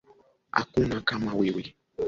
[0.51, 1.75] Hakuna kama wewe